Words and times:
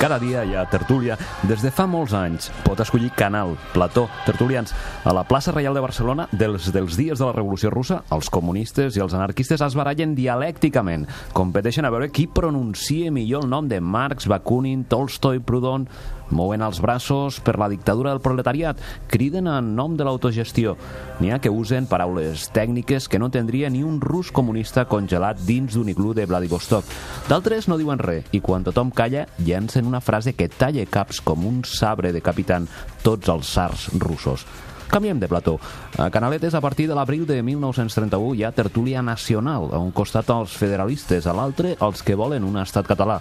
Cada 0.00 0.16
dia 0.18 0.46
hi 0.48 0.54
ha 0.56 0.62
tertúlia. 0.64 1.18
Des 1.44 1.60
de 1.60 1.68
fa 1.68 1.84
molts 1.84 2.14
anys 2.16 2.46
pot 2.64 2.78
escollir 2.80 3.10
canal, 3.12 3.50
plató, 3.74 4.06
tertulians. 4.24 4.72
A 5.04 5.12
la 5.12 5.26
plaça 5.28 5.52
Reial 5.52 5.76
de 5.76 5.82
Barcelona, 5.84 6.24
dels, 6.32 6.70
dels 6.72 6.96
dies 6.96 7.20
de 7.20 7.26
la 7.28 7.34
Revolució 7.36 7.68
Russa, 7.68 7.98
els 8.16 8.30
comunistes 8.32 8.96
i 8.96 9.04
els 9.04 9.12
anarquistes 9.12 9.60
es 9.60 9.76
barallen 9.76 10.14
dialècticament. 10.16 11.04
Competeixen 11.36 11.84
a 11.84 11.92
veure 11.92 12.08
qui 12.08 12.24
pronuncia 12.32 13.12
millor 13.12 13.44
el 13.44 13.52
nom 13.52 13.68
de 13.68 13.82
Marx, 13.84 14.24
Bakunin, 14.24 14.86
Tolstoi, 14.88 15.42
Proudhon 15.44 15.84
mouen 16.30 16.62
els 16.62 16.80
braços 16.80 17.40
per 17.44 17.56
la 17.60 17.68
dictadura 17.68 18.14
del 18.14 18.22
proletariat, 18.24 18.78
criden 19.10 19.48
en 19.50 19.74
nom 19.76 19.96
de 19.96 20.06
l'autogestió. 20.06 20.76
N'hi 21.20 21.32
ha 21.32 21.40
que 21.42 21.52
usen 21.52 21.88
paraules 21.90 22.48
tècniques 22.54 23.08
que 23.10 23.18
no 23.18 23.30
tindria 23.30 23.70
ni 23.70 23.82
un 23.84 24.00
rus 24.00 24.32
comunista 24.32 24.86
congelat 24.88 25.42
dins 25.46 25.74
d'un 25.74 25.90
iglú 25.92 26.14
de 26.14 26.26
Vladivostok. 26.26 26.86
D'altres 27.28 27.68
no 27.68 27.78
diuen 27.80 28.00
res 28.00 28.30
i 28.32 28.40
quan 28.40 28.64
tothom 28.64 28.90
calla 28.90 29.26
llencen 29.38 29.86
una 29.86 30.00
frase 30.00 30.34
que 30.34 30.48
talla 30.48 30.86
caps 30.86 31.20
com 31.20 31.46
un 31.46 31.62
sabre 31.64 32.12
de 32.12 32.24
capitan 32.24 32.68
tots 33.04 33.28
els 33.28 33.46
sars 33.46 33.88
russos. 33.98 34.46
Canviem 34.90 35.20
de 35.20 35.28
plató. 35.28 35.60
A 35.98 36.10
Canaletes, 36.10 36.54
a 36.54 36.60
partir 36.60 36.88
de 36.88 36.96
l'abril 36.98 37.24
de 37.24 37.44
1931, 37.46 38.34
hi 38.34 38.42
ha 38.42 38.50
tertúlia 38.50 39.02
nacional. 39.02 39.68
A 39.70 39.78
un 39.78 39.92
costat 39.94 40.32
els 40.34 40.56
federalistes, 40.58 41.28
a 41.30 41.34
l'altre 41.36 41.76
els 41.78 42.02
que 42.02 42.18
volen 42.18 42.42
un 42.44 42.58
estat 42.58 42.90
català 42.90 43.20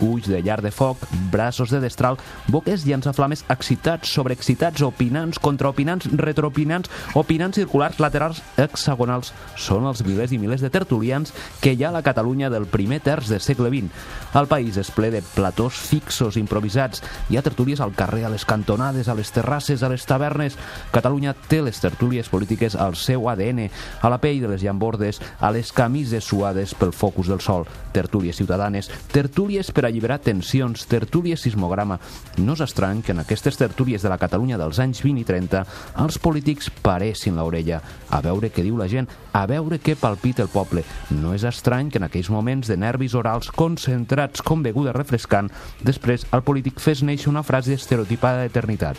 ulls 0.00 0.28
de 0.28 0.42
llar 0.42 0.60
de 0.62 0.70
foc, 0.70 1.02
braços 1.32 1.70
de 1.70 1.80
destral, 1.80 2.18
boques 2.48 2.84
llançaflames 2.86 3.44
excitats, 3.48 4.12
sobreexcitats, 4.12 4.82
opinants, 4.82 5.38
contraopinants, 5.38 6.08
retroopinants, 6.12 6.90
opinants 7.14 7.58
circulars, 7.58 7.98
laterals, 8.00 8.42
hexagonals. 8.56 9.32
Són 9.56 9.86
els 9.88 10.04
milers 10.06 10.32
i 10.32 10.38
milers 10.38 10.62
de 10.64 10.70
tertulians 10.70 11.34
que 11.62 11.74
hi 11.74 11.84
ha 11.84 11.90
a 11.90 11.96
la 11.98 12.04
Catalunya 12.06 12.50
del 12.50 12.66
primer 12.70 13.00
terç 13.04 13.28
del 13.32 13.42
segle 13.44 13.70
XX. 13.72 13.90
El 14.38 14.48
país 14.50 14.76
és 14.80 14.90
ple 14.94 15.10
de 15.12 15.22
platós 15.34 15.78
fixos, 15.88 16.36
improvisats. 16.40 17.02
Hi 17.28 17.38
ha 17.38 17.44
tertúlies 17.44 17.80
al 17.80 17.94
carrer, 17.96 18.24
a 18.26 18.32
les 18.32 18.44
cantonades, 18.48 19.08
a 19.08 19.16
les 19.18 19.32
terrasses, 19.32 19.82
a 19.82 19.90
les 19.92 20.04
tavernes. 20.06 20.56
Catalunya 20.92 21.34
té 21.48 21.62
les 21.62 21.80
tertúlies 21.80 22.28
polítiques 22.28 22.76
al 22.76 22.96
seu 22.96 23.28
ADN, 23.30 23.68
a 24.02 24.12
la 24.12 24.20
pell 24.22 24.42
de 24.44 24.52
les 24.52 24.62
llambordes, 24.62 25.20
a 25.40 25.50
les 25.54 25.72
camises 25.72 26.24
suades 26.24 26.74
pel 26.78 26.92
focus 26.92 27.28
del 27.28 27.40
sol. 27.40 27.66
Tertúlies 27.92 28.36
ciutadanes, 28.36 28.90
tertúlies 29.12 29.72
per 29.78 29.86
alliberar 29.86 30.18
tensions, 30.18 30.88
tertúlies 30.90 31.44
sismograma. 31.46 32.00
No 32.42 32.56
és 32.56 32.62
estrany 32.64 32.98
que 33.06 33.12
en 33.14 33.22
aquestes 33.22 33.54
tertúlies 33.60 34.02
de 34.02 34.10
la 34.10 34.18
Catalunya 34.18 34.56
dels 34.58 34.80
anys 34.82 35.04
20 35.04 35.22
i 35.22 35.26
30 35.28 35.60
els 36.02 36.18
polítics 36.18 36.66
paressin 36.82 37.38
l'orella, 37.38 37.78
a 38.10 38.18
veure 38.24 38.50
què 38.50 38.64
diu 38.66 38.74
la 38.74 38.88
gent, 38.90 39.06
a 39.30 39.44
veure 39.46 39.78
què 39.78 39.94
palpita 39.94 40.42
el 40.42 40.50
poble. 40.50 40.82
No 41.14 41.30
és 41.36 41.46
estrany 41.46 41.92
que 41.94 42.02
en 42.02 42.08
aquells 42.08 42.32
moments 42.34 42.66
de 42.66 42.74
nervis 42.74 43.14
orals 43.14 43.52
concentrats 43.54 44.42
com 44.42 44.66
beguda 44.66 44.96
refrescant, 44.96 45.52
després 45.86 46.26
el 46.34 46.42
polític 46.42 46.82
fes 46.82 47.04
néixer 47.06 47.30
una 47.30 47.46
frase 47.46 47.78
estereotipada 47.78 48.42
d'eternitat. 48.42 48.98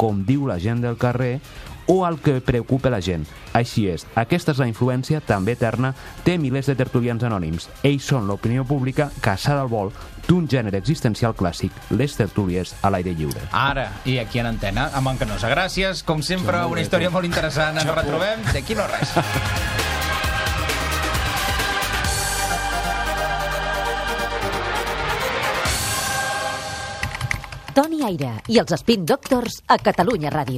Com 0.00 0.24
diu 0.24 0.48
la 0.48 0.56
gent 0.56 0.80
del 0.80 0.96
carrer, 0.96 1.34
o 1.86 2.04
al 2.04 2.18
que 2.20 2.40
preocupa 2.40 2.90
la 2.90 3.02
gent. 3.04 3.26
Així 3.54 3.86
és, 3.90 4.06
aquesta 4.18 4.52
és 4.54 4.62
la 4.62 4.68
influència, 4.70 5.20
també 5.24 5.54
eterna, 5.54 5.94
té 6.24 6.38
milers 6.38 6.70
de 6.70 6.76
tertulians 6.78 7.22
anònims. 7.22 7.68
Ells 7.82 8.08
són 8.10 8.28
l'opinió 8.28 8.64
pública 8.64 9.10
caçada 9.20 9.62
al 9.62 9.72
vol 9.72 9.92
d'un 10.28 10.48
gènere 10.48 10.80
existencial 10.80 11.34
clàssic, 11.36 11.72
les 11.90 12.16
tertúlies 12.16 12.74
a 12.82 12.90
l'aire 12.90 13.14
lliure. 13.14 13.48
Ara, 13.52 13.90
i 14.08 14.18
aquí 14.22 14.40
en 14.40 14.48
antena, 14.54 14.88
amb 14.96 15.12
en 15.12 15.20
Canosa. 15.20 15.52
Gràcies, 15.52 16.02
com 16.06 16.24
sempre, 16.24 16.64
una 16.70 16.84
història 16.84 17.12
molt 17.12 17.28
interessant. 17.28 17.80
Ens 17.80 17.94
retrobem 17.94 18.46
d'aquí 18.52 18.78
no 18.78 18.88
res. 18.88 19.18
Toni 27.74 28.04
Aire 28.06 28.36
i 28.54 28.60
els 28.62 28.70
Spin 28.78 29.02
Doctors 29.02 29.56
a 29.66 29.80
Catalunya 29.82 30.30
Ràdio. 30.30 30.52